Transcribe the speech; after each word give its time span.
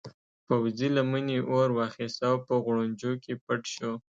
پوځي 0.47 0.89
لمنې 0.97 1.37
اور 1.51 1.69
واخیست 1.77 2.19
او 2.29 2.35
په 2.45 2.53
غوړنجو 2.63 3.11
کې 3.23 3.33
پټ 3.45 3.61
شو. 3.75 3.91